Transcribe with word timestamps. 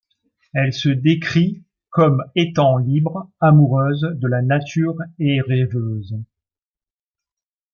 Elle 0.55 0.73
se 0.73 0.89
décrit 0.89 1.61
comme 1.91 2.23
étant 2.33 2.77
libre, 2.77 3.29
amoureuse 3.39 4.01
de 4.01 4.27
la 4.27 4.41
nature 4.41 4.97
et 5.19 5.41
rêveuse. 5.41 6.15